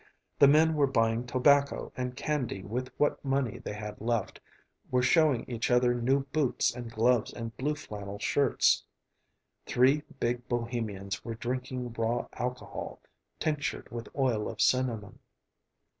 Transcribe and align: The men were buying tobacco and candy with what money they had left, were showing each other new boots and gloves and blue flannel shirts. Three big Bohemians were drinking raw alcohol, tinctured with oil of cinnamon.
The 0.39 0.47
men 0.47 0.73
were 0.73 0.87
buying 0.87 1.27
tobacco 1.27 1.91
and 1.95 2.17
candy 2.17 2.63
with 2.63 2.89
what 2.97 3.23
money 3.23 3.59
they 3.59 3.73
had 3.75 4.01
left, 4.01 4.39
were 4.89 5.03
showing 5.03 5.47
each 5.47 5.69
other 5.69 5.93
new 5.93 6.21
boots 6.21 6.73
and 6.73 6.91
gloves 6.91 7.31
and 7.31 7.55
blue 7.55 7.75
flannel 7.75 8.17
shirts. 8.17 8.83
Three 9.67 10.01
big 10.19 10.47
Bohemians 10.49 11.23
were 11.23 11.35
drinking 11.35 11.93
raw 11.93 12.25
alcohol, 12.33 12.99
tinctured 13.39 13.91
with 13.91 14.09
oil 14.17 14.47
of 14.49 14.59
cinnamon. 14.59 15.19